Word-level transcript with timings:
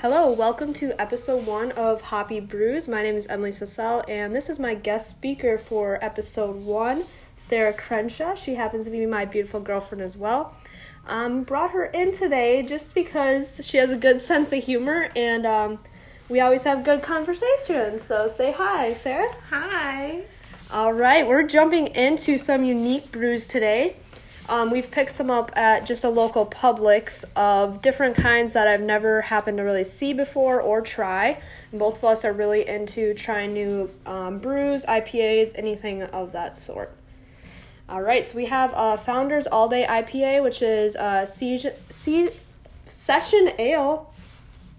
Hello, 0.00 0.30
welcome 0.30 0.72
to 0.74 0.92
episode 1.00 1.44
one 1.44 1.72
of 1.72 2.00
Hoppy 2.00 2.38
Brews. 2.38 2.86
My 2.86 3.02
name 3.02 3.16
is 3.16 3.26
Emily 3.26 3.50
Sassel, 3.50 4.04
and 4.08 4.32
this 4.32 4.48
is 4.48 4.60
my 4.60 4.76
guest 4.76 5.10
speaker 5.10 5.58
for 5.58 5.98
episode 6.00 6.54
one, 6.54 7.02
Sara 7.34 7.72
Crenshaw. 7.72 8.36
She 8.36 8.54
happens 8.54 8.84
to 8.84 8.92
be 8.92 9.04
my 9.06 9.24
beautiful 9.24 9.58
girlfriend 9.58 10.02
as 10.02 10.16
well. 10.16 10.54
Um, 11.08 11.42
brought 11.42 11.72
her 11.72 11.84
in 11.86 12.12
today 12.12 12.62
just 12.62 12.94
because 12.94 13.60
she 13.64 13.78
has 13.78 13.90
a 13.90 13.96
good 13.96 14.20
sense 14.20 14.52
of 14.52 14.62
humor, 14.62 15.10
and 15.16 15.44
um, 15.44 15.80
we 16.28 16.38
always 16.38 16.62
have 16.62 16.84
good 16.84 17.02
conversations. 17.02 18.04
So 18.04 18.28
say 18.28 18.52
hi, 18.52 18.94
Sara. 18.94 19.34
Hi. 19.50 20.22
All 20.70 20.92
right, 20.92 21.26
we're 21.26 21.42
jumping 21.42 21.88
into 21.88 22.38
some 22.38 22.62
unique 22.62 23.10
brews 23.10 23.48
today. 23.48 23.96
Um, 24.48 24.70
we've 24.70 24.90
picked 24.90 25.10
some 25.10 25.30
up 25.30 25.52
at 25.56 25.84
just 25.86 26.04
a 26.04 26.08
local 26.08 26.46
Publix 26.46 27.24
of 27.36 27.82
different 27.82 28.16
kinds 28.16 28.54
that 28.54 28.66
I've 28.66 28.80
never 28.80 29.20
happened 29.20 29.58
to 29.58 29.62
really 29.62 29.84
see 29.84 30.14
before 30.14 30.58
or 30.58 30.80
try. 30.80 31.42
And 31.70 31.78
both 31.78 31.98
of 31.98 32.04
us 32.04 32.24
are 32.24 32.32
really 32.32 32.66
into 32.66 33.12
trying 33.12 33.52
new 33.52 33.90
um, 34.06 34.38
brews, 34.38 34.86
IPAs, 34.86 35.52
anything 35.54 36.02
of 36.02 36.32
that 36.32 36.56
sort. 36.56 36.92
All 37.90 38.00
right, 38.00 38.26
so 38.26 38.36
we 38.36 38.46
have 38.46 38.72
uh, 38.74 38.96
Founders 38.96 39.46
All 39.46 39.68
Day 39.68 39.86
IPA, 39.88 40.42
which 40.42 40.62
is 40.62 40.96
uh, 40.96 41.26
siege, 41.26 41.66
siege, 41.90 42.30
Session 42.86 43.50
Ale. 43.58 44.12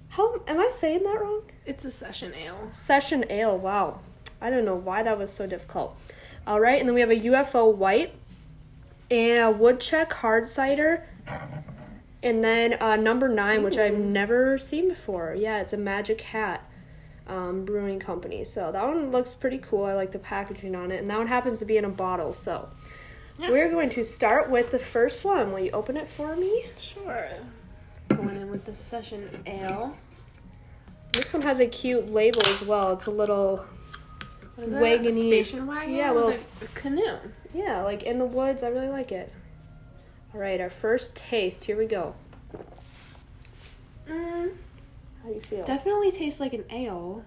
How 0.09 0.41
am 0.47 0.59
I 0.59 0.69
saying 0.71 1.03
that 1.03 1.21
wrong? 1.21 1.43
It's 1.65 1.85
a 1.85 1.91
session 1.91 2.33
ale. 2.33 2.69
Session 2.71 3.23
Ale. 3.29 3.55
Wow, 3.55 3.99
I 4.41 4.49
don't 4.49 4.65
know 4.65 4.75
why 4.75 5.03
that 5.03 5.17
was 5.17 5.31
so 5.31 5.45
difficult. 5.45 5.95
All 6.47 6.59
right, 6.59 6.79
and 6.79 6.89
then 6.89 6.95
we 6.95 7.01
have 7.01 7.11
a 7.11 7.19
UFO 7.19 7.73
White 7.73 8.13
and 9.11 9.43
a 9.43 9.51
woodchuck 9.51 10.13
hard 10.13 10.47
cider 10.47 11.05
and 12.21 12.43
then 12.43 12.73
uh, 12.81 12.95
number 12.95 13.27
nine 13.29 13.63
which 13.63 13.77
i've 13.77 13.97
never 13.97 14.57
seen 14.57 14.89
before. 14.89 15.35
Yeah 15.37 15.59
it's 15.61 15.73
a 15.73 15.77
magic 15.77 16.21
hat 16.21 16.65
um, 17.27 17.63
brewing 17.63 17.99
company. 17.99 18.43
So 18.43 18.71
that 18.71 18.83
one 18.87 19.11
looks 19.11 19.35
pretty 19.35 19.59
cool. 19.59 19.85
I 19.85 19.93
like 19.93 20.11
the 20.13 20.17
packaging 20.19 20.73
on 20.75 20.91
it. 20.91 20.99
And 20.99 21.07
that 21.11 21.17
one 21.19 21.27
happens 21.27 21.59
to 21.59 21.65
be 21.65 21.77
in 21.77 21.85
a 21.85 21.89
bottle. 21.89 22.33
So 22.33 22.69
Yeah. 23.37 23.51
we're 23.51 23.69
going 23.69 23.91
to 23.91 24.03
start 24.03 24.49
with 24.49 24.71
the 24.71 24.79
first 24.79 25.23
one. 25.23 25.51
Will 25.51 25.59
you 25.59 25.69
open 25.71 25.95
it 25.95 26.07
for 26.07 26.35
me? 26.35 26.65
Sure. 26.79 27.29
Going 28.09 28.35
in 28.35 28.49
with 28.49 28.65
the 28.65 28.73
session 28.73 29.29
ale. 29.45 29.95
this 31.13 31.31
one 31.31 31.43
has 31.43 31.59
a 31.59 31.67
cute 31.67 32.09
label 32.09 32.41
as 32.47 32.63
well. 32.63 32.93
It's 32.93 33.05
a 33.05 33.11
little 33.11 33.57
What 33.57 33.61
is 33.61 33.67
that? 33.67 34.48
A 34.48 34.48
Wagony- 34.67 35.27
station 35.27 35.67
wagon? 35.67 35.93
Yeah, 35.95 36.11
well, 36.11 36.27
a- 36.29 36.33
s- 36.33 36.51
a 36.61 36.65
canoe. 36.79 37.17
yeah 37.53 37.81
like 37.83 38.03
in 38.03 38.19
the 38.19 38.25
woods 38.25 38.61
i 38.63 38.67
really 38.67 38.89
like 38.89 39.11
it 39.11 39.31
all 40.33 40.39
right 40.41 40.59
our 40.61 40.69
first 40.69 41.15
taste 41.15 41.63
here 41.65 41.77
we 41.77 41.85
go 41.85 42.13
Mm, 44.07 44.51
how 45.21 45.29
do 45.29 45.35
you 45.35 45.41
feel 45.41 45.63
definitely 45.63 46.11
tastes 46.11 46.39
like 46.39 46.53
an 46.53 46.65
ale. 46.71 47.23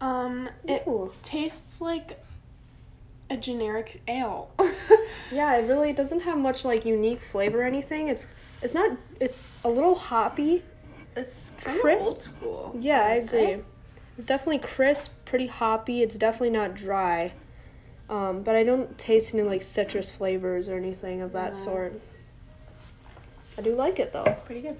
Um, 0.00 0.48
it 0.64 0.84
Ooh. 0.86 1.12
tastes 1.22 1.80
like 1.80 2.20
a 3.30 3.36
generic 3.36 4.02
ale. 4.08 4.50
Yeah, 5.30 5.56
it 5.56 5.68
really 5.68 5.92
doesn't 5.92 6.20
have 6.20 6.38
much 6.38 6.64
like 6.64 6.86
unique 6.86 7.20
flavor 7.20 7.60
or 7.60 7.64
anything. 7.64 8.08
It's 8.08 8.26
it's 8.62 8.72
not 8.74 8.96
it's 9.20 9.58
a 9.62 9.68
little 9.68 9.94
hoppy. 9.94 10.62
it's 11.16 11.52
kind 11.62 11.78
Crisp. 11.80 12.00
of 12.00 12.06
old 12.08 12.20
school. 12.20 12.76
Yeah, 12.80 13.02
I 13.02 13.12
I'd 13.16 13.24
say. 13.24 13.60
It's 14.18 14.26
definitely 14.26 14.58
crisp, 14.58 15.24
pretty 15.24 15.46
hoppy. 15.46 16.02
It's 16.02 16.18
definitely 16.18 16.50
not 16.50 16.74
dry. 16.74 17.32
Um, 18.10 18.42
but 18.42 18.56
I 18.56 18.64
don't 18.64 18.98
taste 18.98 19.32
any 19.32 19.44
like 19.44 19.62
citrus 19.62 20.10
flavors 20.10 20.68
or 20.68 20.76
anything 20.76 21.20
of 21.20 21.32
that 21.32 21.52
No. 21.52 21.58
sort. 21.64 22.00
I 23.56 23.62
do 23.62 23.74
like 23.76 24.00
it 24.00 24.12
though. 24.12 24.24
It's 24.24 24.42
pretty 24.42 24.62
good. 24.62 24.76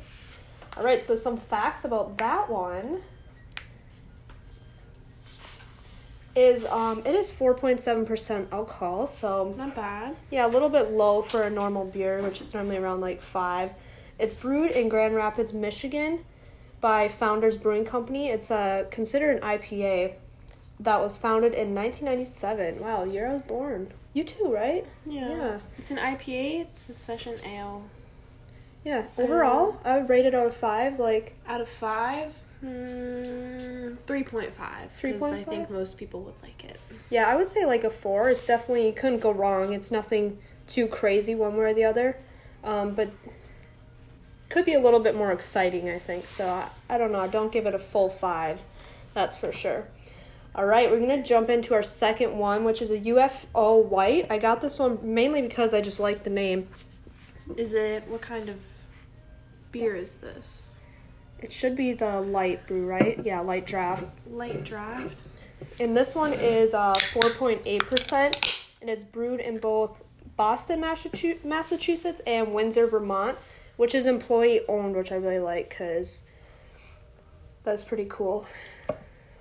All 0.77 0.83
right, 0.83 1.03
so 1.05 1.15
some 1.15 1.37
facts 1.37 1.85
about 1.85 2.19
that 2.19 2.51
one 2.51 3.03
is 6.35 6.65
um 6.67 7.03
it 7.05 7.15
is 7.15 7.31
4.7% 7.31 8.47
alcohol, 8.53 9.07
so 9.07 9.55
Not 9.57 9.77
bad. 9.77 10.17
Yeah, 10.33 10.47
a 10.47 10.49
little 10.49 10.69
bit 10.69 10.91
low 10.91 11.23
for 11.23 11.43
a 11.43 11.51
normal 11.51 11.85
beer, 11.85 12.21
which 12.23 12.41
is 12.41 12.53
normally 12.55 12.77
around 12.77 13.01
like 13.01 13.23
five. 13.23 13.71
It's 14.19 14.35
brewed 14.35 14.73
in 14.73 14.89
Grand 14.89 15.15
Rapids, 15.15 15.53
Michigan, 15.53 16.25
by 16.81 17.09
Founders 17.09 17.57
Brewing 17.57 17.85
Company. 17.85 18.29
It's 18.29 18.51
uh, 18.51 18.85
considered 18.91 19.37
an 19.37 19.43
IPA 19.43 20.15
that 20.81 21.01
was 21.01 21.17
founded 21.17 21.55
in 21.55 21.75
1997. 21.75 22.81
Wow, 22.81 23.05
year 23.05 23.29
I 23.29 23.33
was 23.35 23.43
born. 23.43 23.93
You 24.15 24.25
too, 24.25 24.53
right? 24.53 24.87
Yeah. 25.07 25.29
Yeah. 25.29 25.59
It's 25.77 25.91
an 25.91 25.99
IPA. 25.99 26.63
It's 26.63 26.89
a 26.89 26.95
session 26.95 27.35
ale. 27.45 27.85
Yeah. 28.85 29.05
Overall, 29.19 29.77
I 29.85 29.99
would 29.99 30.09
rate 30.09 30.25
it 30.27 30.35
out 30.35 30.47
of 30.47 30.57
five. 30.57 30.99
Like, 30.99 31.35
Out 31.47 31.61
of 31.61 31.69
five, 31.69 32.33
mm, 32.65 33.97
3.5. 34.07 35.03
Because 35.03 35.23
I 35.33 35.43
think 35.45 35.71
most 35.71 35.99
people 35.99 36.23
would 36.23 36.35
like 36.43 36.65
it. 36.65 36.81
yeah, 37.11 37.27
I 37.29 37.35
would 37.37 37.49
say 37.49 37.67
like 37.67 37.85
a 37.85 37.91
four. 37.91 38.29
It's 38.31 38.45
definitely 38.45 38.93
couldn't 38.93 39.21
go 39.21 39.31
wrong. 39.33 39.73
It's 39.73 39.91
nothing 39.91 40.39
too 40.67 40.87
crazy 40.87 41.35
one 41.35 41.57
way 41.57 41.65
or 41.65 41.75
the 41.75 41.85
other, 41.85 42.19
um, 42.63 42.95
but 42.95 43.11
could 44.49 44.65
be 44.65 44.75
a 44.75 44.81
little 44.81 45.01
bit 45.01 45.15
more 45.15 45.33
exciting. 45.33 45.89
I 45.89 45.99
think 45.99 46.29
so. 46.29 46.49
I, 46.49 46.69
I 46.89 46.99
don't 46.99 47.13
know. 47.13 47.21
I 47.21 47.29
don't 47.29 47.53
give 47.53 47.67
it 47.67 47.75
a 47.75 47.79
full 47.79 48.09
five. 48.09 48.63
That's 49.15 49.37
for 49.37 49.53
sure. 49.53 49.89
All 50.55 50.67
right, 50.67 50.91
we're 50.91 50.99
gonna 50.99 51.23
jump 51.23 51.51
into 51.51 51.75
our 51.75 51.83
second 51.83 52.37
one, 52.37 52.65
which 52.65 52.83
is 52.83 52.91
a 52.91 52.99
UFO 52.99 53.85
white. 53.85 54.27
I 54.31 54.39
got 54.39 54.61
this 54.61 54.79
one 54.79 54.99
mainly 55.03 55.43
because 55.43 55.73
I 55.73 55.81
just 55.81 56.01
like 56.01 56.25
the 56.25 56.31
name. 56.31 56.69
Is 57.57 57.75
it, 57.75 58.07
what 58.09 58.21
kind 58.23 58.49
of 58.49 58.57
beer 59.71 59.95
is 59.95 60.17
this? 60.17 60.77
It 61.41 61.53
should 61.53 61.77
be 61.77 61.93
the 61.93 62.21
light 62.21 62.67
brew, 62.67 62.87
right? 62.87 63.21
Yeah, 63.25 63.41
light 63.41 63.67
draft. 63.67 64.05
Light 64.29 64.65
draft? 64.65 65.21
And 65.79 65.97
this 65.97 66.15
one 66.15 66.33
is 66.33 66.75
uh, 66.75 66.95
4.8%, 66.95 68.65
and 68.81 68.91
it's 68.91 69.05
brewed 69.05 69.41
in 69.41 69.59
both 69.59 70.03
Boston, 70.37 70.81
Massachusetts, 70.81 72.21
and 72.27 72.53
Windsor, 72.53 72.87
Vermont, 72.89 73.39
which 73.79 73.95
is 73.95 74.05
employee 74.05 74.61
owned, 74.69 74.95
which 74.95 75.11
I 75.11 75.15
really 75.15 75.39
like 75.39 75.71
because 75.71 76.23
that's 77.65 77.83
pretty 77.83 78.07
cool. 78.09 78.45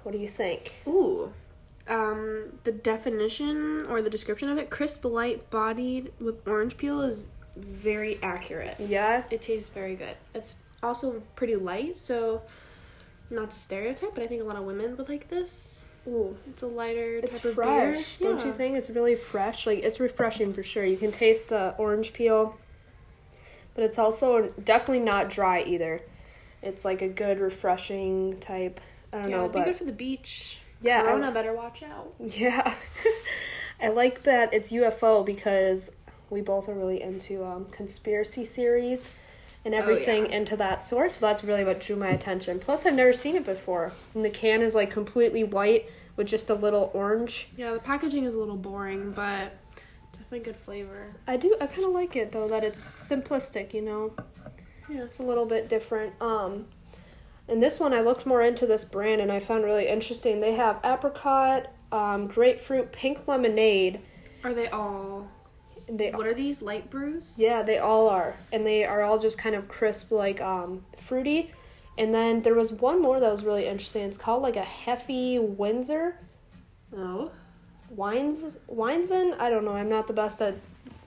What 0.03 0.14
do 0.14 0.18
you 0.18 0.28
think? 0.30 0.74
Ooh. 0.88 1.34
Um, 1.90 2.53
the 2.64 2.72
definition 2.72 3.86
or 3.90 4.02
the 4.02 4.09
description 4.09 4.48
of 4.50 4.58
it, 4.58 4.70
crisp, 4.70 5.03
light 5.06 5.50
bodied 5.50 6.14
with 6.20 6.48
orange 6.48 6.78
peel, 6.78 7.02
is 7.02 7.30
very 7.58 8.20
accurate. 8.22 8.75
Yeah, 8.80 9.24
It 9.31 9.42
tastes 9.42 9.70
very 9.70 9.96
good. 9.96 10.16
It's 10.36 10.58
also 10.84 11.22
pretty 11.36 11.56
light, 11.56 11.98
so 11.98 12.42
not 13.30 13.52
to 13.52 13.58
stereotype, 13.58 14.14
but 14.14 14.24
I 14.24 14.28
think 14.28 14.42
a 14.42 14.46
lot 14.46 14.56
of 14.58 14.64
women 14.64 14.96
would 14.98 15.09
like 15.09 15.30
this. 15.30 15.90
ooh, 16.08 16.36
It's 16.50 16.62
a 16.62 16.68
lighter 16.68 17.18
it's 17.24 17.38
type 17.38 17.46
of 17.46 17.56
fresh, 17.56 18.18
don't 18.18 18.46
you 18.46 18.54
think? 18.54 18.75
It's 18.78 18.90
really 18.90 19.16
fresh. 19.16 19.66
Like 19.66 19.80
it's 19.80 20.00
refreshing 20.00 20.54
for 20.54 20.64
sure. 20.64 20.86
You 20.86 20.98
can 20.98 21.12
taste 21.12 21.50
the 21.50 21.74
orange 21.78 22.14
peel, 22.14 22.56
but 23.78 23.84
it's 23.86 24.00
also 24.00 24.52
definitely 24.64 25.00
not 25.06 25.30
dry 25.30 25.62
either. 25.62 26.02
It's 26.64 26.84
like 26.84 27.04
a 27.04 27.08
good 27.08 27.40
refreshing 27.40 28.40
type. 28.40 28.82
I 29.14 29.20
don't 29.20 29.30
Yeah, 29.30 29.38
know, 29.38 29.44
it'd 29.44 29.54
be 29.56 29.62
good 29.62 29.76
for 29.78 29.84
the 29.86 29.92
beach. 29.92 30.58
yeah, 30.82 31.02
I- 31.02 31.04
Corona 31.04 31.32
better 31.32 31.54
watch 31.54 31.84
out. 31.84 32.16
Yeah. 32.20 32.74
I 33.80 33.90
like 33.90 34.24
that 34.24 34.52
it's 34.54 34.72
UFO 34.72 35.24
because 35.24 35.92
we 36.32 36.42
both 36.42 36.68
are 36.68 36.74
really 36.74 37.02
into 37.02 37.46
um, 37.46 37.66
conspiracy 37.66 38.44
theories 38.44 39.14
and 39.64 39.76
Oh, 39.76 39.78
everything 39.78 40.26
yeah. 40.26 40.38
into 40.38 40.58
that 40.58 40.84
sort. 40.84 41.14
So 41.14 41.28
that's 41.28 41.44
really 41.44 41.64
what 41.64 41.80
drew 41.80 41.96
my 41.96 42.10
attention. 42.10 42.58
Plus, 42.60 42.86
I've 42.88 42.96
never 42.96 43.14
seen 43.14 43.36
it 43.36 43.46
before. 43.46 43.92
And 44.16 44.26
the 44.26 44.32
can 44.32 44.62
is 44.64 44.74
like 44.74 44.90
completely 44.90 45.44
white 45.44 45.90
with 46.16 46.26
just 46.26 46.50
a 46.50 46.56
little 46.56 46.90
orange. 46.96 47.50
Yeah, 47.56 47.74
the 47.74 47.80
packaging 47.80 48.24
is 48.24 48.34
a 48.34 48.40
little 48.40 48.58
boring, 48.58 49.12
but 49.12 49.54
definitely 50.28 50.52
good 50.52 50.60
flavor. 50.60 51.16
I 51.26 51.38
do. 51.38 51.56
I 51.62 51.68
kind 51.68 51.86
of 51.86 51.94
like 51.94 52.16
it 52.16 52.32
though 52.32 52.48
that 52.50 52.64
it's 52.64 52.84
simplistic. 52.84 53.74
You 53.74 53.82
know. 53.82 54.14
Yeah. 54.90 55.04
It's 55.04 55.20
a 55.20 55.24
little 55.24 55.46
bit 55.46 55.70
different. 55.70 56.14
Um, 56.22 56.68
and 57.48 57.62
this 57.62 57.80
one, 57.80 57.94
I 57.94 58.01
looked 58.01 58.25
more 58.25 58.42
into 58.42 58.66
this 58.66 58.84
brand 58.84 59.22
and 59.22 59.31
I 59.31 59.40
found 59.40 59.63
really 59.63 59.88
interesting. 59.88 60.40
They 60.40 60.54
have 60.54 60.80
apricot, 60.84 61.68
um, 61.92 62.28
grapefruit, 62.28 62.92
pink 62.92 63.28
lemonade. 63.28 64.01
Are 64.44 64.54
they 64.54 64.68
all? 64.68 65.30
They 65.90 66.12
What 66.12 66.28
are 66.28 66.34
these 66.34 66.62
light 66.62 66.90
brews? 66.90 67.36
Yeah, 67.38 67.63
they 67.63 67.78
all 67.78 68.10
are. 68.10 68.36
And 68.51 68.66
they 68.66 68.84
are 68.84 69.01
all 69.01 69.19
just 69.19 69.38
kind 69.38 69.56
of 69.56 69.68
crisp, 69.68 70.12
like 70.12 70.42
um, 70.42 70.86
fruity. 70.98 71.54
And 71.98 72.13
then 72.13 72.42
there 72.42 72.56
was 72.56 72.72
one 72.72 73.01
more 73.01 73.19
that 73.19 73.31
was 73.31 73.44
really 73.44 73.68
interesting. 73.68 74.04
It's 74.04 74.18
called 74.18 74.44
like 74.44 74.56
a 74.56 74.66
Heffy 74.86 75.42
Windsor. 75.42 76.19
Oh. 76.96 77.31
Wines 77.89 78.57
Winesen? 78.69 79.39
I 79.39 79.50
don't 79.50 79.66
know. 79.66 79.74
I'm 79.74 79.89
not 79.89 80.07
the 80.07 80.13
best 80.13 80.42
at 80.42 80.56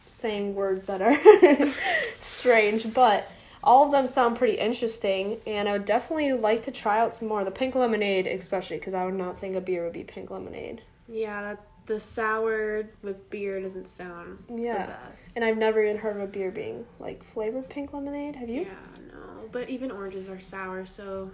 saying 0.06 0.54
words 0.54 0.86
that 0.86 1.00
are 1.02 1.72
strange, 2.20 2.92
but 2.92 3.30
all 3.62 3.84
of 3.86 3.92
them 3.92 4.08
sound 4.08 4.36
pretty 4.36 4.54
interesting. 4.58 5.38
And 5.46 5.68
I 5.68 5.72
would 5.72 5.84
definitely 5.84 6.32
like 6.32 6.62
to 6.64 6.70
try 6.70 6.98
out 7.00 7.14
some 7.14 7.28
more. 7.28 7.44
The 7.44 7.50
pink 7.50 7.74
lemonade, 7.74 8.26
especially, 8.26 8.78
because 8.78 8.94
I 8.94 9.04
would 9.04 9.14
not 9.14 9.38
think 9.38 9.56
a 9.56 9.60
beer 9.60 9.84
would 9.84 9.92
be 9.92 10.04
pink 10.04 10.30
lemonade. 10.30 10.82
Yeah, 11.08 11.42
that 11.42 11.60
the 11.86 11.98
sour 12.00 12.88
with 13.02 13.30
beer 13.30 13.60
doesn't 13.60 13.88
sound 13.88 14.44
Yeah. 14.48 14.86
the 14.86 14.92
best. 14.92 15.36
And 15.36 15.44
I've 15.44 15.56
never 15.58 15.82
even 15.82 15.98
heard 15.98 16.16
of 16.16 16.22
a 16.22 16.26
beer 16.26 16.50
being 16.50 16.86
like 16.98 17.22
flavored 17.24 17.68
pink 17.68 17.92
lemonade. 17.92 18.36
Have 18.36 18.48
you? 18.48 18.62
Yeah, 18.62 19.12
no. 19.12 19.48
but 19.50 19.68
even 19.68 19.90
oranges 19.90 20.28
are 20.28 20.38
sour, 20.38 20.86
so 20.86 21.30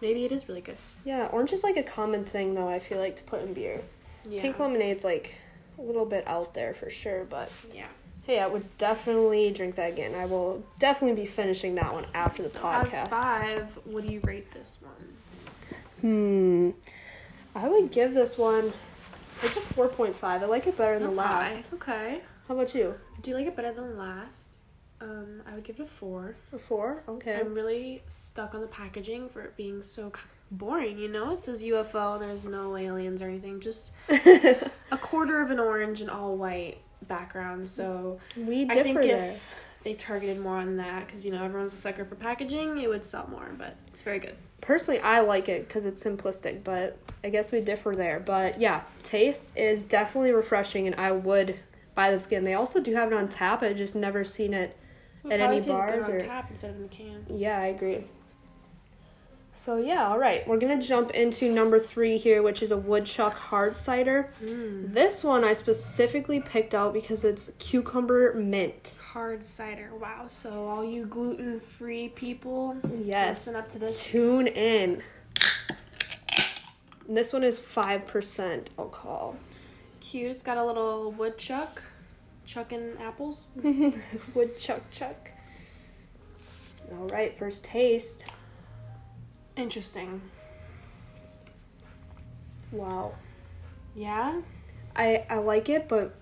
maybe 0.00 0.24
it 0.24 0.32
is 0.32 0.48
really 0.48 0.60
good. 0.60 0.76
Yeah, 1.04 1.26
orange 1.26 1.52
is 1.52 1.62
like 1.62 1.76
a 1.76 1.82
common 1.84 2.24
thing 2.24 2.54
though. 2.54 2.68
I 2.68 2.78
feel 2.80 2.98
like 2.98 3.16
to 3.16 3.22
put 3.24 3.42
in 3.42 3.54
beer. 3.54 3.80
Yeah. 4.28 4.42
Pink 4.42 4.58
lemonade's 4.58 5.04
like 5.04 5.34
a 5.78 5.82
little 5.82 6.04
bit 6.06 6.26
out 6.26 6.54
there 6.54 6.74
for 6.74 6.90
sure, 6.90 7.24
but 7.24 7.50
Yeah. 7.72 7.86
hey, 8.26 8.38
I 8.40 8.46
would 8.46 8.76
definitely 8.78 9.50
drink 9.52 9.74
that 9.76 9.90
again. 9.92 10.14
I 10.14 10.26
will 10.26 10.62
definitely 10.78 11.20
be 11.22 11.26
finishing 11.26 11.74
that 11.76 11.92
one 11.92 12.06
after 12.14 12.42
the 12.42 12.48
So 12.50 12.60
podcast. 12.60 13.08
five, 13.08 13.66
what 13.84 14.04
do 14.06 14.12
you 14.12 14.20
rate 14.20 14.52
this 14.52 14.78
one? 14.80 15.16
Hmm. 16.00 16.70
I 17.54 17.68
would 17.68 17.90
give 17.90 18.14
this 18.14 18.36
one 18.38 18.72
like 19.42 19.56
a 19.56 19.60
four 19.60 19.88
point 19.88 20.14
five. 20.16 20.42
I 20.42 20.46
like 20.46 20.66
it 20.66 20.76
better 20.76 20.94
than 20.98 21.08
That's 21.08 21.16
the 21.16 21.22
high. 21.22 21.38
last. 21.54 21.72
Okay. 21.74 22.20
How 22.48 22.54
about 22.54 22.74
you? 22.74 22.94
Do 23.20 23.30
you 23.30 23.36
like 23.36 23.46
it 23.46 23.54
better 23.56 23.72
than 23.72 23.90
the 23.90 23.96
last? 23.96 24.58
Um, 25.02 25.42
I 25.50 25.54
would 25.54 25.64
give 25.64 25.80
it 25.80 25.82
a 25.82 25.86
four. 25.86 26.36
A 26.52 26.58
four? 26.58 27.02
Okay. 27.08 27.34
I'm 27.34 27.54
really 27.54 28.02
stuck 28.06 28.54
on 28.54 28.60
the 28.60 28.68
packaging 28.68 29.28
for 29.28 29.42
it 29.42 29.56
being 29.56 29.82
so 29.82 30.12
boring. 30.50 30.98
You 30.98 31.08
know, 31.08 31.32
it 31.32 31.40
says 31.40 31.62
UFO. 31.64 32.20
There's 32.20 32.44
no 32.44 32.76
aliens 32.76 33.20
or 33.20 33.28
anything. 33.28 33.60
Just 33.60 33.92
a 34.08 34.98
quarter 35.00 35.40
of 35.40 35.50
an 35.50 35.58
orange 35.58 36.00
and 36.00 36.08
all 36.08 36.36
white 36.36 36.78
background. 37.08 37.66
So 37.66 38.20
we 38.36 38.62
I 38.62 38.74
differ 38.74 38.84
think 38.84 39.02
there. 39.02 39.32
if 39.32 39.42
they 39.82 39.94
targeted 39.94 40.38
more 40.38 40.58
on 40.58 40.76
that, 40.76 41.06
because 41.06 41.24
you 41.24 41.32
know 41.32 41.42
everyone's 41.42 41.72
a 41.72 41.76
sucker 41.76 42.04
for 42.04 42.14
packaging, 42.14 42.78
it 42.78 42.88
would 42.88 43.04
sell 43.04 43.26
more. 43.28 43.50
But 43.58 43.76
it's 43.88 44.02
very 44.02 44.20
good. 44.20 44.36
Personally, 44.60 45.00
I 45.00 45.20
like 45.20 45.48
it 45.48 45.66
because 45.66 45.84
it's 45.84 46.02
simplistic, 46.04 46.62
but 46.62 46.96
I 47.24 47.30
guess 47.30 47.50
we 47.50 47.60
differ 47.60 47.96
there. 47.96 48.20
But 48.20 48.60
yeah, 48.60 48.82
taste 49.02 49.50
is 49.56 49.82
definitely 49.82 50.30
refreshing, 50.30 50.86
and 50.86 50.94
I 50.94 51.10
would 51.10 51.58
buy 51.96 52.12
this 52.12 52.26
again. 52.26 52.44
They 52.44 52.54
also 52.54 52.80
do 52.80 52.94
have 52.94 53.10
it 53.10 53.14
on 53.14 53.28
tap. 53.28 53.62
I've 53.64 53.76
just 53.76 53.96
never 53.96 54.22
seen 54.22 54.54
it. 54.54 54.76
At 55.30 55.40
any 55.40 55.60
bars 55.60 56.08
or- 56.08 56.16
instead 56.50 56.70
of 56.70 56.76
in 56.78 56.84
a 56.84 56.88
can. 56.88 57.26
Yeah, 57.28 57.58
I 57.60 57.66
agree. 57.66 58.04
So 59.54 59.76
yeah, 59.76 60.08
all 60.08 60.18
right. 60.18 60.46
We're 60.48 60.56
gonna 60.58 60.80
jump 60.80 61.10
into 61.10 61.52
number 61.52 61.78
three 61.78 62.16
here, 62.16 62.42
which 62.42 62.62
is 62.62 62.70
a 62.70 62.76
woodchuck 62.76 63.36
hard 63.38 63.76
cider. 63.76 64.32
Mm. 64.42 64.94
This 64.94 65.22
one 65.22 65.44
I 65.44 65.52
specifically 65.52 66.40
picked 66.40 66.74
out 66.74 66.92
because 66.94 67.22
it's 67.22 67.50
cucumber 67.58 68.32
mint. 68.34 68.96
Hard 69.12 69.44
cider. 69.44 69.90
Wow. 69.94 70.24
So 70.26 70.66
all 70.66 70.82
you 70.84 71.04
gluten 71.04 71.60
free 71.60 72.08
people, 72.08 72.76
Yes. 73.04 73.46
listen 73.46 73.56
up 73.56 73.68
to 73.70 73.78
this. 73.78 74.02
Tune 74.10 74.46
in. 74.46 75.02
And 77.08 77.16
this 77.16 77.32
one 77.32 77.44
is 77.44 77.58
five 77.58 78.06
percent 78.06 78.70
alcohol. 78.78 79.36
Cute. 80.00 80.30
It's 80.30 80.42
got 80.42 80.56
a 80.56 80.64
little 80.64 81.12
woodchuck, 81.12 81.82
chucking 82.46 82.96
apples. 83.00 83.48
Woodchuck 84.34 84.90
chuck. 84.90 85.24
Chuck. 85.24 85.30
All 86.92 87.08
right, 87.08 87.36
first 87.38 87.64
taste. 87.64 88.24
Interesting. 89.56 90.20
Wow. 92.70 93.14
Yeah. 93.94 94.40
I 94.96 95.24
I 95.28 95.36
like 95.38 95.68
it, 95.68 95.88
but 95.88 96.14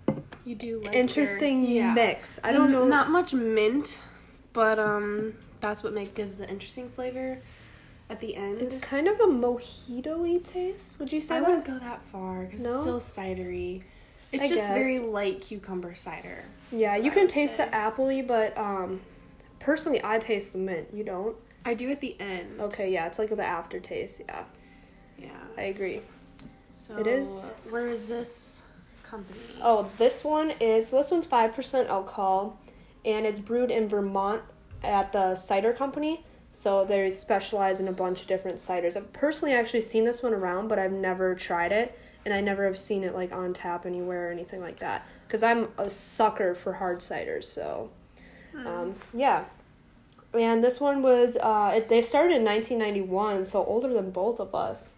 You 0.45 0.55
do 0.55 0.81
like 0.83 0.95
interesting 0.95 1.67
yeah. 1.67 1.93
mix. 1.95 2.41
I 2.45 2.53
don't 2.53 2.73
know. 2.73 2.85
Not 2.87 3.11
much 3.11 3.33
mint, 3.33 3.99
but 4.53 4.79
um, 4.79 5.35
that's 5.61 5.83
what 5.83 5.93
make 5.93 6.15
gives 6.15 6.37
the 6.37 6.49
interesting 6.49 6.89
flavor 6.91 7.39
at 8.09 8.21
the 8.21 8.37
end. 8.37 8.61
It's 8.61 8.79
kind 8.79 9.07
of 9.09 9.21
a 9.21 9.25
mojito-y 9.27 10.39
taste. 10.43 10.99
Would 10.99 11.13
you 11.13 11.21
say 11.21 11.37
I 11.37 11.41
that? 11.41 11.49
wouldn't 11.49 11.67
go 11.67 11.79
that 11.79 12.03
far 12.05 12.45
because 12.45 12.63
No? 12.63 12.75
it's 12.75 12.81
still 12.83 13.01
cidery. 13.01 13.83
It's 14.33 14.45
I 14.45 14.49
just 14.49 14.67
guess. 14.67 14.75
very 14.75 14.99
light 15.01 15.41
cucumber 15.41 15.95
cider. 15.95 16.45
Yeah, 16.73 16.97
you 16.97 17.11
can 17.11 17.27
taste 17.27 17.57
say. 17.57 17.65
the 17.65 17.71
appley, 17.73 18.25
but 18.27 18.57
um, 18.57 19.01
personally, 19.59 20.01
I 20.05 20.19
taste 20.19 20.53
the 20.53 20.59
mint. 20.61 20.89
You 20.93 21.05
don't? 21.05 21.37
I 21.65 21.75
do 21.75 21.91
at 21.91 22.01
the 22.01 22.17
end. 22.21 22.61
Okay, 22.61 22.93
yeah, 22.93 23.07
it's 23.07 23.19
like 23.19 23.31
the 23.31 23.45
aftertaste. 23.45 24.23
Yeah, 24.29 24.45
Yeah. 25.19 25.29
I 25.59 25.63
agree. 25.63 26.03
So 26.71 26.97
It 26.99 27.07
is- 27.07 27.53
Where 27.69 27.89
is 27.89 28.07
this 28.07 28.63
company? 29.03 29.41
Oh, 29.61 29.91
this 29.99 30.23
one 30.23 30.53
is 30.61 30.89
so 30.89 30.97
this 30.99 31.11
one's 31.11 31.27
five 31.27 31.53
percent 31.55 31.89
alcohol, 31.89 32.59
and 33.05 33.27
it's 33.27 33.41
brewed 33.41 33.71
in 33.73 33.89
Vermont 33.89 34.43
at 34.85 35.13
the 35.13 35.35
cider 35.35 35.73
company. 35.73 36.25
So 36.53 36.85
they 36.85 37.11
specialize 37.11 37.79
in 37.81 37.89
a 37.89 37.93
bunch 37.93 38.23
of 38.23 38.27
different 38.29 38.59
ciders. 38.59 38.97
I've 38.97 39.13
personally 39.13 39.55
actually 39.55 39.83
seen 39.83 40.05
this 40.05 40.23
one 40.23 40.35
around, 40.35 40.69
but 40.69 40.79
I've 40.79 40.93
never 40.93 41.35
tried 41.35 41.71
it, 41.73 41.97
and 42.25 42.35
I 42.35 42.41
never 42.41 42.65
have 42.65 42.79
seen 42.79 43.05
it 43.05 43.15
like 43.15 43.33
on 43.33 43.53
tap 43.53 43.87
anywhere 43.87 44.29
or 44.29 44.33
anything 44.33 44.61
like 44.61 44.79
that. 44.81 45.07
Because 45.27 45.43
I'm 45.43 45.69
a 45.79 45.89
sucker 45.89 46.55
for 46.55 46.75
hard 46.75 46.99
ciders, 46.99 47.45
so 47.45 47.91
um, 48.55 48.95
yeah. 49.15 49.45
And 50.33 50.63
this 50.63 50.81
one 50.81 51.03
was 51.03 51.37
uh, 51.37 51.73
it, 51.77 51.89
they 51.89 52.03
started 52.03 52.37
in 52.37 52.45
1991, 52.45 53.47
so 53.47 53.65
older 53.65 53.93
than 53.93 54.11
both 54.11 54.39
of 54.41 54.55
us. 54.55 54.95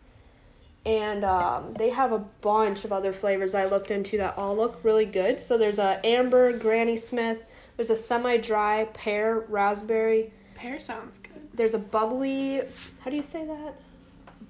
And 0.84 1.24
um, 1.24 1.74
they 1.78 1.90
have 1.90 2.10
a 2.12 2.18
bunch 2.18 2.84
of 2.84 2.92
other 2.92 3.12
flavors 3.12 3.54
I 3.54 3.66
looked 3.66 3.90
into 3.90 4.18
that 4.18 4.36
all 4.36 4.56
look 4.56 4.80
really 4.82 5.06
good. 5.06 5.40
So 5.40 5.56
there's 5.56 5.78
a 5.78 6.04
amber, 6.04 6.52
Granny 6.56 6.96
Smith. 6.96 7.44
There's 7.76 7.90
a 7.90 7.96
semi-dry 7.96 8.86
pear, 8.92 9.40
raspberry. 9.48 10.32
Pear 10.56 10.78
sounds 10.78 11.18
good. 11.18 11.48
There's 11.54 11.74
a 11.74 11.78
bubbly. 11.78 12.62
How 13.00 13.10
do 13.10 13.16
you 13.16 13.22
say 13.22 13.46
that? 13.46 13.74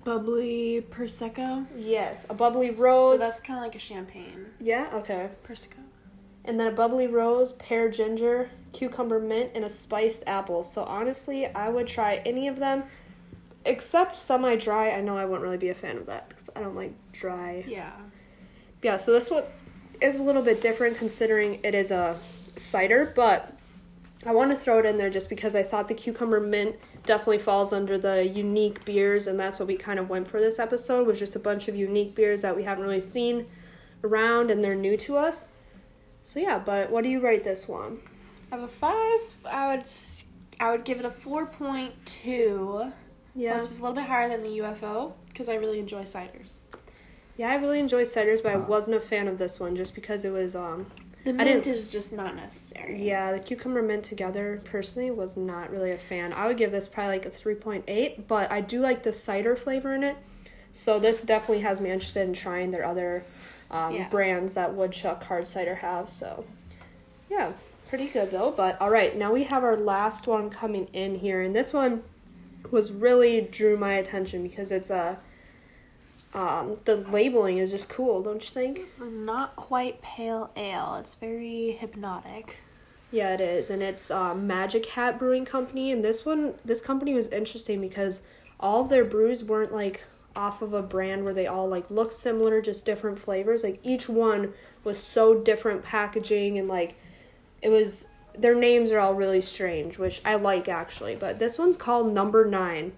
Bubbly 0.04 0.84
prosecco. 0.90 1.66
Yes, 1.76 2.26
a 2.28 2.34
bubbly 2.34 2.70
rose. 2.70 3.20
So 3.20 3.26
that's 3.26 3.40
kind 3.40 3.58
of 3.58 3.64
like 3.64 3.74
a 3.74 3.78
champagne. 3.78 4.46
yeah. 4.60 4.88
Okay. 4.94 5.28
Prosecco. 5.46 5.78
And 6.44 6.58
then 6.58 6.66
a 6.66 6.72
bubbly 6.72 7.06
rose, 7.06 7.52
pear 7.52 7.88
ginger, 7.88 8.50
cucumber 8.72 9.20
mint, 9.20 9.50
and 9.54 9.64
a 9.64 9.68
spiced 9.68 10.24
apple. 10.26 10.64
So 10.64 10.82
honestly, 10.82 11.46
I 11.46 11.68
would 11.68 11.86
try 11.86 12.16
any 12.26 12.48
of 12.48 12.58
them, 12.58 12.82
except 13.64 14.16
semi-dry. 14.16 14.90
I 14.90 15.00
know 15.02 15.16
I 15.16 15.24
wouldn't 15.24 15.44
really 15.44 15.56
be 15.56 15.68
a 15.68 15.74
fan 15.74 15.96
of 15.98 16.06
that 16.06 16.28
because 16.28 16.50
I 16.56 16.60
don't 16.60 16.74
like 16.74 16.94
dry. 17.12 17.64
Yeah. 17.68 17.92
Yeah, 18.82 18.96
so 18.96 19.12
this 19.12 19.30
one 19.30 19.44
is 20.00 20.18
a 20.18 20.22
little 20.24 20.42
bit 20.42 20.60
different 20.60 20.98
considering 20.98 21.60
it 21.62 21.76
is 21.76 21.92
a 21.92 22.16
cider, 22.56 23.12
but 23.14 23.56
I 24.24 24.32
want 24.32 24.50
to 24.52 24.56
throw 24.56 24.78
it 24.78 24.86
in 24.86 24.98
there 24.98 25.10
just 25.10 25.28
because 25.28 25.54
I 25.56 25.62
thought 25.64 25.88
the 25.88 25.94
cucumber 25.94 26.38
mint 26.40 26.76
definitely 27.04 27.38
falls 27.38 27.72
under 27.72 27.98
the 27.98 28.24
unique 28.24 28.84
beers, 28.84 29.26
and 29.26 29.38
that's 29.38 29.58
what 29.58 29.66
we 29.66 29.76
kind 29.76 29.98
of 29.98 30.08
went 30.08 30.28
for 30.28 30.40
this 30.40 30.58
episode 30.60 31.06
was 31.06 31.18
just 31.18 31.34
a 31.34 31.40
bunch 31.40 31.66
of 31.66 31.74
unique 31.74 32.14
beers 32.14 32.42
that 32.42 32.54
we 32.54 32.62
haven't 32.62 32.84
really 32.84 33.00
seen 33.00 33.46
around 34.04 34.50
and 34.50 34.62
they're 34.62 34.76
new 34.76 34.96
to 34.98 35.16
us. 35.16 35.48
So 36.22 36.38
yeah, 36.38 36.58
but 36.58 36.90
what 36.90 37.02
do 37.02 37.10
you 37.10 37.18
rate 37.20 37.42
this 37.42 37.66
one? 37.66 37.98
I 38.52 38.56
have 38.56 38.64
a 38.64 38.68
five, 38.68 39.20
I 39.44 39.74
would 39.74 39.86
I 40.60 40.70
would 40.70 40.84
give 40.84 41.00
it 41.00 41.04
a 41.04 41.10
four 41.10 41.46
point 41.46 41.94
two, 42.06 42.92
Yeah, 43.34 43.54
which 43.56 43.62
is 43.62 43.78
a 43.78 43.82
little 43.82 43.96
bit 43.96 44.04
higher 44.04 44.28
than 44.28 44.42
the 44.44 44.58
UFO 44.58 45.14
because 45.28 45.48
I 45.48 45.54
really 45.54 45.80
enjoy 45.80 46.02
ciders. 46.02 46.60
yeah, 47.36 47.50
I 47.50 47.56
really 47.56 47.80
enjoy 47.80 48.02
ciders, 48.02 48.40
but 48.42 48.52
I 48.52 48.56
wasn't 48.56 48.96
a 48.96 49.00
fan 49.00 49.26
of 49.26 49.38
this 49.38 49.58
one 49.58 49.74
just 49.74 49.94
because 49.96 50.24
it 50.24 50.30
was 50.30 50.54
um 50.54 50.86
The 51.24 51.32
mint 51.32 51.66
is 51.66 51.92
just 51.92 52.12
not 52.12 52.34
necessary. 52.34 53.00
Yeah, 53.02 53.32
the 53.32 53.38
cucumber 53.38 53.82
mint 53.82 54.04
together 54.04 54.60
personally 54.64 55.10
was 55.10 55.36
not 55.36 55.70
really 55.70 55.92
a 55.92 55.96
fan. 55.98 56.32
I 56.32 56.48
would 56.48 56.56
give 56.56 56.72
this 56.72 56.88
probably 56.88 57.18
like 57.18 57.26
a 57.26 57.30
3.8, 57.30 58.26
but 58.26 58.50
I 58.50 58.60
do 58.60 58.80
like 58.80 59.02
the 59.04 59.12
cider 59.12 59.54
flavor 59.54 59.94
in 59.94 60.02
it. 60.02 60.16
So 60.72 60.98
this 60.98 61.22
definitely 61.22 61.62
has 61.62 61.80
me 61.80 61.90
interested 61.90 62.22
in 62.26 62.32
trying 62.32 62.70
their 62.70 62.84
other 62.84 63.24
um, 63.70 63.94
Yeah. 63.94 64.08
brands 64.08 64.54
that 64.54 64.74
Woodchuck 64.74 65.22
Hard 65.24 65.46
Cider 65.46 65.76
have. 65.76 66.10
So 66.10 66.44
yeah, 67.30 67.52
pretty 67.88 68.08
good 68.08 68.30
though. 68.30 68.50
But 68.50 68.80
all 68.80 68.90
right, 68.90 69.16
now 69.16 69.32
we 69.32 69.44
have 69.44 69.62
our 69.62 69.76
last 69.76 70.26
one 70.26 70.50
coming 70.50 70.88
in 70.92 71.16
here, 71.20 71.40
and 71.40 71.54
this 71.54 71.72
one 71.72 72.02
was 72.70 72.90
really 72.92 73.40
drew 73.40 73.76
my 73.76 73.94
attention 73.94 74.42
because 74.42 74.72
it's 74.72 74.90
a 74.90 75.18
um, 76.34 76.78
the 76.84 76.96
labeling 76.96 77.58
is 77.58 77.70
just 77.70 77.88
cool, 77.88 78.22
don't 78.22 78.42
you 78.42 78.50
think? 78.50 78.86
Not 79.00 79.56
quite 79.56 80.00
pale 80.00 80.50
ale. 80.56 80.96
It's 81.00 81.14
very 81.14 81.76
hypnotic. 81.78 82.58
Yeah, 83.10 83.34
it 83.34 83.42
is, 83.42 83.68
and 83.68 83.82
it's 83.82 84.10
uh, 84.10 84.34
Magic 84.34 84.86
Hat 84.86 85.18
Brewing 85.18 85.44
Company, 85.44 85.92
and 85.92 86.02
this 86.02 86.24
one, 86.24 86.54
this 86.64 86.80
company 86.80 87.12
was 87.12 87.28
interesting 87.28 87.80
because 87.80 88.22
all 88.58 88.82
of 88.82 88.88
their 88.88 89.04
brews 89.04 89.44
weren't 89.44 89.74
like 89.74 90.04
off 90.34 90.62
of 90.62 90.72
a 90.72 90.80
brand 90.80 91.24
where 91.24 91.34
they 91.34 91.46
all 91.46 91.68
like 91.68 91.90
look 91.90 92.12
similar, 92.12 92.62
just 92.62 92.86
different 92.86 93.18
flavors. 93.18 93.62
Like 93.62 93.80
each 93.82 94.08
one 94.08 94.54
was 94.82 94.98
so 94.98 95.34
different 95.34 95.82
packaging, 95.82 96.58
and 96.58 96.68
like 96.68 96.94
it 97.60 97.68
was 97.68 98.06
their 98.36 98.54
names 98.54 98.90
are 98.92 98.98
all 98.98 99.12
really 99.12 99.42
strange, 99.42 99.98
which 99.98 100.22
I 100.24 100.36
like 100.36 100.68
actually. 100.68 101.14
But 101.14 101.38
this 101.38 101.58
one's 101.58 101.76
called 101.76 102.14
Number 102.14 102.46
Nine, 102.46 102.92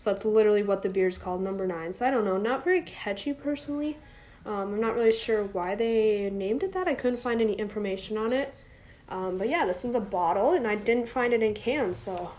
so 0.00 0.10
that's 0.10 0.24
literally 0.24 0.62
what 0.62 0.80
the 0.80 0.88
beer's 0.88 1.18
called, 1.18 1.42
Number 1.42 1.66
Nine. 1.66 1.92
So 1.92 2.06
I 2.06 2.10
don't 2.10 2.24
know, 2.24 2.38
not 2.38 2.64
very 2.64 2.80
catchy 2.80 3.34
personally. 3.34 3.98
Um, 4.46 4.72
I'm 4.72 4.80
not 4.80 4.94
really 4.94 5.12
sure 5.12 5.44
why 5.44 5.74
they 5.74 6.30
named 6.30 6.62
it 6.62 6.72
that. 6.72 6.88
I 6.88 6.94
couldn't 6.94 7.20
find 7.20 7.42
any 7.42 7.52
information 7.52 8.16
on 8.16 8.32
it. 8.32 8.54
Um, 9.10 9.36
but 9.36 9.50
yeah, 9.50 9.66
this 9.66 9.84
one's 9.84 9.94
a 9.94 10.00
bottle, 10.00 10.54
and 10.54 10.66
I 10.66 10.74
didn't 10.74 11.06
find 11.06 11.34
it 11.34 11.42
in 11.42 11.52
cans, 11.52 11.98
so 11.98 12.30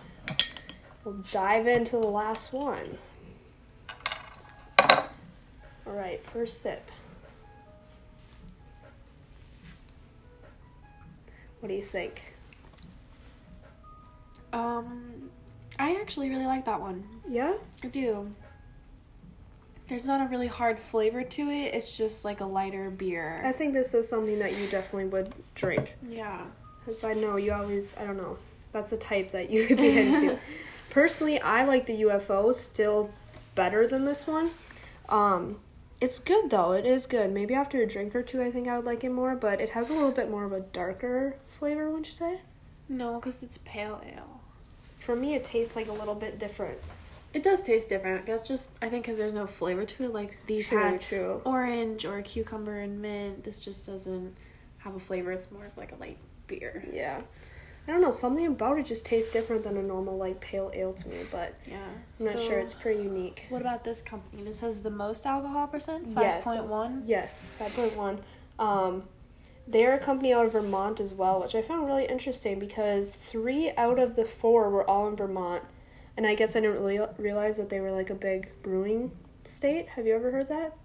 we'll 1.04 1.18
dive 1.32 1.68
into 1.68 1.98
the 1.98 2.08
last 2.08 2.52
one. 2.52 2.98
All 4.80 5.94
right, 5.94 6.26
first 6.26 6.64
sip. 6.64 6.90
What 11.60 11.70
do 11.70 11.76
you 11.76 11.84
think? 11.84 12.24
Um, 14.52 15.30
I 15.82 15.96
actually 16.00 16.30
really 16.30 16.46
like 16.46 16.66
that 16.66 16.80
one. 16.80 17.04
Yeah? 17.28 17.56
I 17.84 17.88
do. 17.88 18.36
There's 19.88 20.06
not 20.06 20.22
a 20.22 20.30
really 20.30 20.46
hard 20.48 20.78
flavor 20.78 21.24
to 21.24 21.50
it. 21.50 21.74
It's 21.74 21.98
just 21.98 22.24
like 22.24 22.40
a 22.40 22.46
lighter 22.46 22.92
beer. 22.92 23.42
I 23.44 23.52
think 23.52 23.74
this 23.74 23.96
is 23.96 24.08
something 24.08 24.38
that 24.40 24.52
you 24.52 24.68
definitely 24.68 25.06
would 25.06 25.34
drink. 25.56 25.96
yeah. 26.08 26.42
Because 26.80 27.04
I 27.04 27.14
know 27.14 27.36
you 27.36 27.52
always, 27.54 27.96
I 27.98 28.06
don't 28.06 28.18
know, 28.18 28.38
that's 28.72 28.92
a 28.92 28.98
type 28.98 29.32
that 29.32 29.50
you 29.50 29.66
could 29.68 29.78
be 29.78 29.98
into. 29.98 30.40
Personally, 30.90 31.40
I 31.42 31.66
like 31.66 31.86
the 31.88 32.02
UFO 32.02 32.54
still 32.54 33.12
better 33.56 33.88
than 33.88 34.06
this 34.06 34.26
one. 34.28 34.50
Um, 35.10 35.60
it's 36.00 36.18
good 36.20 36.50
though, 36.50 36.72
it 36.74 36.86
is 36.86 37.06
good. 37.06 37.32
Maybe 37.32 37.54
after 37.54 37.82
a 37.82 37.88
drink 37.88 38.16
or 38.16 38.24
two, 38.24 38.42
I 38.42 38.50
think 38.52 38.68
I 38.68 38.78
would 38.78 38.86
like 38.86 39.04
it 39.04 39.12
more, 39.12 39.36
but 39.36 39.60
it 39.62 39.72
has 39.72 39.90
a 39.90 39.94
little 39.94 40.12
bit 40.12 40.30
more 40.30 40.46
of 40.46 40.54
a 40.54 40.62
darker 40.62 41.36
flavor, 41.50 41.88
wouldn't 41.90 42.08
you 42.08 42.14
say? 42.14 42.40
No, 42.90 43.20
because 43.20 43.44
it's 43.44 43.58
pale 43.60 44.02
ale. 44.06 44.41
For 45.04 45.16
me, 45.16 45.34
it 45.36 45.44
tastes 45.44 45.76
like 45.76 45.88
a 45.88 45.94
little 45.94 46.16
bit 46.16 46.40
different. 46.40 46.78
It 47.34 47.44
does 47.44 47.62
taste 47.62 47.90
different. 47.90 48.26
That's 48.26 48.48
just 48.48 48.70
I 48.82 48.90
think 48.90 49.04
because 49.06 49.18
there's 49.18 49.34
no 49.34 49.48
flavor 49.48 49.86
to 49.86 50.04
it. 50.06 50.14
Like 50.14 50.38
these 50.48 50.68
True, 50.70 50.82
had 50.82 51.02
true. 51.02 51.42
orange 51.46 52.06
or 52.06 52.22
cucumber 52.22 52.80
and 52.80 53.02
mint. 53.02 53.44
This 53.44 53.60
just 53.60 53.86
doesn't 53.86 54.36
have 54.80 54.96
a 54.96 55.00
flavor. 55.00 55.32
It's 55.32 55.52
more 55.52 55.66
of 55.66 55.78
like 55.78 55.92
a 55.92 55.96
light 55.96 56.18
beer. 56.48 56.84
Yeah. 56.92 57.22
I 57.88 57.92
don't 57.94 58.02
know, 58.02 58.12
something 58.12 58.46
about 58.46 58.78
it 58.78 58.86
just 58.86 59.08
tastes 59.08 59.32
different 59.34 59.64
than 59.64 59.76
a 59.76 59.82
normal, 59.82 60.16
like, 60.16 60.40
pale 60.40 60.70
ale 60.72 60.94
to 60.94 61.08
me, 61.10 61.18
but 61.32 61.56
Yeah. 61.66 61.80
I'm 62.20 62.26
not 62.28 62.38
So, 62.38 62.50
sure. 62.50 62.60
It's 62.60 62.76
pretty 62.76 63.02
unique. 63.02 63.48
What 63.50 63.62
about 63.62 63.84
this 63.84 64.04
company? 64.04 64.44
This 64.44 64.60
has 64.60 64.84
the 64.84 64.92
most 64.92 65.26
alcohol 65.26 65.66
percent. 65.66 66.10
Yes. 66.16 66.44
Five 66.44 66.58
point 66.58 66.66
one. 66.70 67.04
Yes, 67.08 67.44
5.1. 67.60 68.20
Um, 68.60 69.04
they're 69.72 69.96
a 69.96 70.00
company 70.00 70.34
out 70.34 70.46
of 70.46 70.54
Vermont 70.54 71.00
as 71.00 71.14
well, 71.14 71.42
which 71.42 71.56
I 71.56 71.62
found 71.62 71.86
really 71.86 72.06
interesting 72.06 72.60
because 72.60 73.12
three 73.12 73.72
out 73.78 74.00
of 74.00 74.16
the 74.16 74.26
four 74.26 74.70
were 74.70 74.90
all 74.90 75.08
in 75.08 75.16
Vermont. 75.16 75.64
And 76.18 76.28
I 76.28 76.36
guess 76.36 76.56
I 76.56 76.60
didn't 76.60 76.82
really 76.82 77.00
realize 77.18 77.58
that 77.58 77.70
they 77.70 77.80
were 77.80 77.92
like 77.92 78.10
a 78.10 78.16
big 78.16 78.52
brewing 78.62 79.12
state. 79.44 79.88
Have 79.90 80.06
you 80.06 80.16
ever 80.16 80.32
heard 80.32 80.50
that? 80.50 80.76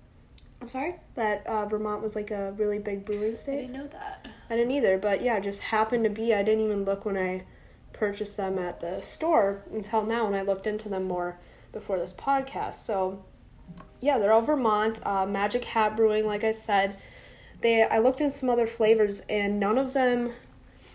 I'm 0.61 0.69
sorry. 0.69 0.95
That 1.14 1.47
uh, 1.47 1.66
Vermont 1.66 2.02
was 2.02 2.14
like 2.14 2.31
a 2.31 2.52
really 2.52 2.78
big 2.78 3.05
brewing 3.05 3.37
state. 3.37 3.59
I 3.59 3.61
didn't 3.62 3.73
know 3.73 3.87
that. 3.88 4.33
I 4.49 4.57
didn't 4.57 4.73
either, 4.73 4.99
but 4.99 5.21
yeah, 5.21 5.40
just 5.40 5.62
happened 5.62 6.05
to 6.05 6.11
be. 6.11 6.33
I 6.33 6.43
didn't 6.43 6.64
even 6.64 6.85
look 6.85 7.05
when 7.05 7.16
I 7.16 7.45
purchased 7.93 8.37
them 8.37 8.59
at 8.59 8.81
the 8.81 9.00
store 9.00 9.64
until 9.73 10.05
now 10.05 10.25
when 10.25 10.35
I 10.35 10.43
looked 10.43 10.66
into 10.66 10.88
them 10.88 11.05
more 11.05 11.38
before 11.73 11.99
this 11.99 12.14
podcast. 12.14 12.75
So, 12.75 13.25
yeah, 14.00 14.19
they're 14.19 14.33
all 14.33 14.43
Vermont. 14.43 15.00
Uh, 15.05 15.26
Magic 15.26 15.64
Hat 15.64 15.97
Brewing, 15.97 16.26
like 16.26 16.45
I 16.45 16.52
said. 16.52 16.97
They 17.66 17.82
I 17.82 17.99
looked 17.99 18.20
into 18.20 18.32
some 18.32 18.49
other 18.49 18.64
flavors 18.64 19.23
and 19.28 19.58
none 19.58 19.76
of 19.76 19.92
them, 19.92 20.30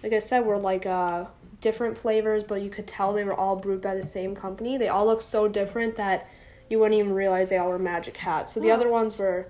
like 0.01 0.13
I 0.13 0.19
said, 0.19 0.45
were 0.45 0.57
like 0.57 0.85
uh, 0.85 1.25
different 1.59 1.97
flavors, 1.97 2.43
but 2.43 2.61
you 2.61 2.69
could 2.69 2.87
tell 2.87 3.11
they 3.11 3.25
were 3.25 3.33
all 3.33 3.57
brewed 3.57 3.81
by 3.81 3.93
the 3.93 4.01
same 4.01 4.35
company. 4.35 4.77
They 4.77 4.87
all 4.87 5.05
look 5.05 5.21
so 5.21 5.49
different 5.49 5.97
that 5.97 6.29
you 6.69 6.79
wouldn't 6.79 6.97
even 6.97 7.11
realize 7.11 7.49
they 7.49 7.57
all 7.57 7.67
were 7.67 7.77
Magic 7.77 8.15
Hat. 8.15 8.49
So 8.49 8.61
the 8.61 8.71
other 8.71 8.87
ones 8.87 9.17
were 9.17 9.47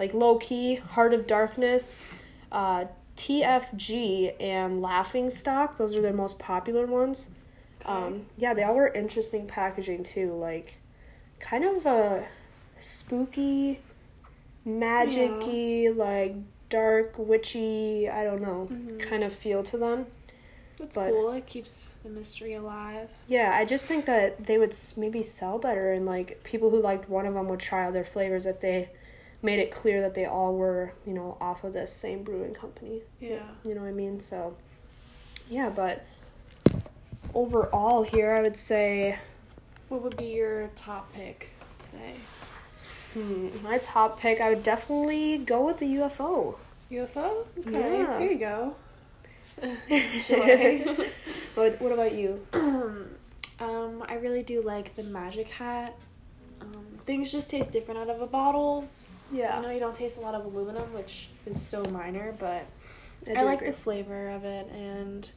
like 0.00 0.12
Low 0.14 0.36
Key, 0.38 0.74
Heart 0.74 1.14
of 1.14 1.28
Darkness, 1.28 1.94
uh, 2.50 2.86
TFG, 3.16 4.34
and 4.40 4.82
Laughing 4.82 5.30
Stock. 5.30 5.76
Those 5.76 5.94
are 5.94 6.02
their 6.02 6.12
most 6.12 6.40
popular 6.40 6.86
ones. 6.86 7.28
Um, 7.86 8.26
yeah, 8.36 8.52
they 8.52 8.64
all 8.64 8.74
were 8.74 8.88
interesting 8.88 9.46
packaging 9.46 10.02
too. 10.02 10.32
Like, 10.32 10.78
kind 11.38 11.64
of 11.64 11.86
a 11.86 12.26
spooky, 12.78 13.78
magic-y, 14.64 15.92
like 15.94 16.34
dark, 16.70 17.14
witchy, 17.16 18.08
I 18.08 18.24
don't 18.24 18.42
know, 18.42 18.68
Mhm. 18.70 18.98
kind 19.00 19.22
of 19.24 19.32
feel 19.32 19.62
to 19.64 19.76
them. 19.78 20.06
That's 20.76 20.96
but- 20.96 21.10
cool. 21.10 21.30
It 21.32 21.46
keeps 21.46 21.94
the 22.02 22.08
mystery 22.10 22.54
alive. 22.54 23.08
Yeah, 23.28 23.52
I 23.54 23.64
just 23.64 23.84
think 23.86 24.06
that 24.06 24.46
they 24.46 24.58
would 24.58 24.74
maybe 24.96 25.22
sell 25.22 25.58
better, 25.58 25.92
and 25.92 26.04
like 26.04 26.42
people 26.42 26.70
who 26.70 26.80
liked 26.80 27.08
one 27.08 27.26
of 27.26 27.34
them 27.34 27.48
would 27.48 27.60
try 27.60 27.86
other 27.86 28.02
flavors 28.04 28.44
if 28.46 28.60
they 28.60 28.88
made 29.40 29.60
it 29.60 29.70
clear 29.70 30.00
that 30.00 30.14
they 30.14 30.24
all 30.24 30.54
were, 30.56 30.92
you 31.06 31.12
know, 31.12 31.36
off 31.40 31.62
of 31.64 31.74
this 31.74 31.92
same 31.92 32.22
brewing 32.24 32.54
company. 32.54 33.02
Yeah. 33.20 33.42
You 33.64 33.74
know 33.74 33.82
what 33.82 33.88
I 33.88 33.92
mean? 33.92 34.18
So, 34.18 34.56
yeah, 35.48 35.68
but 35.68 36.04
overall, 37.34 38.02
here 38.02 38.32
I 38.32 38.40
would 38.42 38.56
say 38.56 39.18
What 39.90 40.00
would 40.02 40.16
be 40.16 40.26
your 40.28 40.68
top 40.74 41.12
pick 41.12 41.50
today? 41.78 42.14
Hmm, 43.14 43.48
my 43.62 43.78
top 43.78 44.20
pick, 44.20 44.40
I 44.40 44.50
would 44.50 44.62
definitely 44.62 45.38
go 45.38 45.64
with 45.66 45.78
the 45.78 45.86
UFO. 45.86 46.56
UFO. 46.90 47.46
Okay. 47.58 47.98
Yeah. 47.98 48.18
Here 48.18 48.30
you 48.32 48.38
go. 48.38 48.76
what, 51.54 51.80
what 51.80 51.92
about 51.92 52.14
you? 52.14 52.46
um, 52.52 54.04
I 54.08 54.14
really 54.14 54.42
do 54.42 54.62
like 54.62 54.96
the 54.96 55.02
Magic 55.02 55.48
Hat. 55.48 55.96
Um, 56.60 56.84
things 57.06 57.32
just 57.32 57.50
taste 57.50 57.70
different 57.70 58.00
out 58.00 58.10
of 58.10 58.20
a 58.20 58.26
bottle. 58.26 58.88
Yeah. 59.32 59.56
I 59.56 59.62
know 59.62 59.70
you 59.70 59.80
don't 59.80 59.94
taste 59.94 60.18
a 60.18 60.20
lot 60.20 60.34
of 60.34 60.44
aluminum, 60.44 60.92
which 60.92 61.28
is 61.46 61.60
so 61.60 61.82
minor, 61.84 62.34
but 62.38 62.66
I, 63.26 63.40
do 63.40 63.44
like 63.44 63.58
agree. 63.58 63.70
the 63.70 63.76
flavor 63.76 64.30
of 64.30 64.44
it, 64.44 64.68
and 64.70 65.30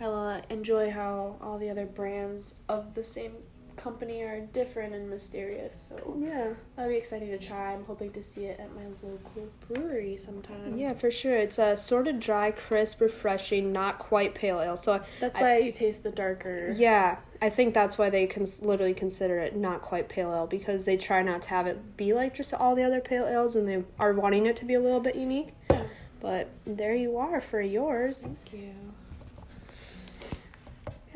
I 0.00 0.42
enjoy 0.50 0.90
how 0.90 1.36
all 1.40 1.58
the 1.58 1.70
other 1.70 1.86
brands 1.86 2.54
of 2.68 2.94
the 2.94 3.04
same 3.04 3.32
company 3.76 4.22
are 4.22 4.40
different 4.40 4.94
and 4.94 5.08
mysterious. 5.08 5.76
So 5.90 6.16
Yeah. 6.18 6.54
I'll 6.78 6.88
be 6.88 6.96
excited 6.96 7.38
to 7.38 7.46
try. 7.46 7.72
I'm 7.72 7.84
hoping 7.84 8.10
to 8.12 8.22
see 8.22 8.46
it 8.46 8.58
at 8.58 8.74
my 8.74 8.82
local 9.02 9.48
brewery 9.68 10.16
sometime. 10.16 10.76
Yeah, 10.76 10.94
for 10.94 11.10
sure. 11.10 11.36
It's 11.36 11.58
a 11.58 11.76
sort 11.76 12.08
of 12.08 12.18
dry, 12.18 12.50
crisp, 12.50 13.00
refreshing, 13.00 13.72
not 13.72 13.98
quite 13.98 14.34
pale 14.34 14.60
ale. 14.60 14.76
So 14.76 15.00
That's 15.20 15.38
I- 15.38 15.42
why 15.42 15.56
you 15.58 15.72
taste 15.72 16.02
the 16.02 16.10
darker. 16.10 16.72
Yeah, 16.76 17.16
I 17.40 17.50
think 17.50 17.74
that's 17.74 17.98
why 17.98 18.08
they 18.10 18.26
cons- 18.26 18.62
literally 18.62 18.94
consider 18.94 19.38
it 19.38 19.54
not 19.56 19.82
quite 19.82 20.08
pale 20.08 20.32
ale 20.32 20.46
because 20.46 20.84
they 20.86 20.96
try 20.96 21.22
not 21.22 21.42
to 21.42 21.48
have 21.50 21.66
it 21.66 21.96
be 21.96 22.12
like 22.14 22.34
just 22.34 22.54
all 22.54 22.74
the 22.74 22.82
other 22.82 23.00
pale 23.00 23.26
ales 23.26 23.54
and 23.56 23.68
they 23.68 23.84
are 23.98 24.12
wanting 24.14 24.46
it 24.46 24.56
to 24.56 24.64
be 24.64 24.74
a 24.74 24.80
little 24.80 25.00
bit 25.00 25.16
unique. 25.16 25.54
Yeah. 25.70 25.82
But 26.20 26.48
there 26.64 26.94
you 26.94 27.18
are 27.18 27.40
for 27.40 27.60
yours. 27.60 28.22
Thank 28.24 28.52
you. 28.52 28.72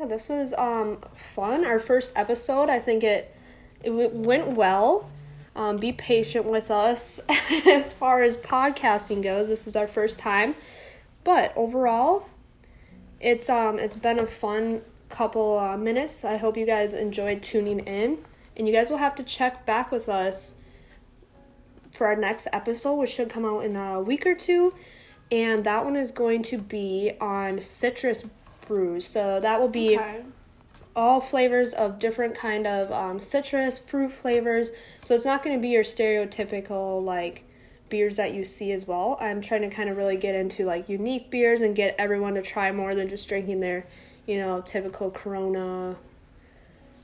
Yeah, 0.01 0.07
this 0.07 0.29
was 0.29 0.51
um 0.53 0.97
fun. 1.15 1.63
Our 1.63 1.77
first 1.77 2.13
episode, 2.15 2.69
I 2.69 2.79
think 2.79 3.03
it 3.03 3.35
it 3.83 3.91
went 3.91 4.47
well. 4.47 5.07
Um, 5.55 5.77
be 5.77 5.91
patient 5.91 6.45
with 6.45 6.71
us 6.71 7.19
as 7.67 7.93
far 7.93 8.23
as 8.23 8.35
podcasting 8.35 9.21
goes. 9.21 9.47
This 9.47 9.67
is 9.67 9.75
our 9.75 9.87
first 9.87 10.17
time, 10.17 10.55
but 11.23 11.53
overall, 11.55 12.27
it's 13.19 13.47
um 13.47 13.77
it's 13.77 13.95
been 13.95 14.17
a 14.17 14.25
fun 14.25 14.81
couple 15.09 15.59
uh, 15.59 15.77
minutes. 15.77 16.25
I 16.25 16.37
hope 16.37 16.57
you 16.57 16.65
guys 16.65 16.95
enjoyed 16.95 17.43
tuning 17.43 17.81
in, 17.81 18.25
and 18.57 18.67
you 18.67 18.73
guys 18.73 18.89
will 18.89 18.97
have 18.97 19.13
to 19.15 19.23
check 19.23 19.67
back 19.67 19.91
with 19.91 20.09
us 20.09 20.55
for 21.91 22.07
our 22.07 22.15
next 22.15 22.47
episode, 22.51 22.95
which 22.95 23.11
should 23.11 23.29
come 23.29 23.45
out 23.45 23.65
in 23.65 23.75
a 23.75 24.01
week 24.01 24.25
or 24.25 24.33
two, 24.33 24.73
and 25.31 25.63
that 25.63 25.85
one 25.85 25.95
is 25.95 26.11
going 26.11 26.41
to 26.43 26.57
be 26.57 27.11
on 27.21 27.61
citrus 27.61 28.25
brews. 28.71 29.05
So 29.05 29.39
that 29.41 29.59
will 29.59 29.67
be 29.67 29.97
Okay. 29.97 30.21
all 30.95 31.19
flavors 31.19 31.73
of 31.73 31.99
different 31.99 32.33
kind 32.35 32.65
of 32.65 32.89
um, 32.91 33.19
citrus 33.19 33.77
fruit 33.79 34.11
flavors 34.11 34.71
so 35.03 35.13
it's 35.15 35.25
not 35.25 35.41
going 35.43 35.55
to 35.55 35.61
be 35.61 35.69
your 35.69 35.83
stereotypical 35.83 37.03
like 37.03 37.43
beers 37.89 38.15
that 38.17 38.33
you 38.33 38.43
see 38.43 38.71
as 38.73 38.85
well 38.87 39.17
i'm 39.21 39.39
trying 39.41 39.61
to 39.61 39.69
kind 39.69 39.89
of 39.89 39.95
really 39.97 40.17
get 40.17 40.35
into 40.35 40.65
like 40.65 40.87
unique 40.89 41.29
beers 41.31 41.61
and 41.61 41.75
get 41.77 41.95
everyone 41.97 42.33
to 42.35 42.41
try 42.41 42.71
more 42.73 42.93
than 42.95 43.07
just 43.07 43.27
drinking 43.29 43.59
their 43.61 43.85
you 44.25 44.37
know 44.37 44.61
typical 44.61 45.09
corona 45.11 45.95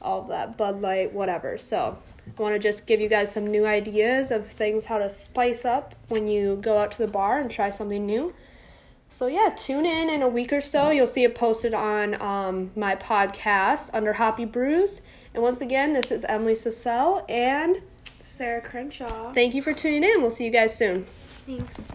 all 0.01 0.21
that 0.23 0.57
bud 0.57 0.81
light 0.81 1.13
whatever 1.13 1.57
so 1.57 1.97
i 2.37 2.41
want 2.41 2.53
to 2.53 2.59
just 2.59 2.87
give 2.87 2.99
you 2.99 3.07
guys 3.09 3.31
some 3.31 3.47
new 3.47 3.65
ideas 3.65 4.31
of 4.31 4.45
things 4.47 4.85
how 4.87 4.97
to 4.97 5.09
spice 5.09 5.63
up 5.65 5.95
when 6.09 6.27
you 6.27 6.57
go 6.61 6.77
out 6.77 6.91
to 6.91 6.97
the 6.99 7.07
bar 7.07 7.39
and 7.39 7.49
try 7.51 7.69
something 7.69 8.05
new 8.05 8.33
so 9.09 9.27
yeah, 9.27 9.49
tune 9.55 9.85
in 9.85 10.09
in 10.09 10.21
a 10.21 10.27
week 10.27 10.51
or 10.53 10.61
so. 10.61 10.89
You'll 10.89 11.07
see 11.07 11.23
it 11.23 11.35
posted 11.35 11.73
on 11.73 12.21
um, 12.21 12.71
my 12.75 12.95
podcast 12.95 13.89
under 13.93 14.13
Hoppy 14.13 14.45
Brews. 14.45 15.01
And 15.33 15.43
once 15.43 15.61
again, 15.61 15.93
this 15.93 16.11
is 16.11 16.25
Emily 16.25 16.53
Sassell, 16.53 17.29
and 17.29 17.81
Sara 18.19 18.61
Crenshaw. 18.61 19.33
thank 19.33 19.53
you 19.53 19.61
for 19.61 19.73
tuning 19.73 20.03
in. 20.03 20.21
We'll 20.21 20.31
see 20.31 20.45
you 20.45 20.51
guys 20.51 20.75
soon. 20.75 21.05
Thanks. 21.45 21.91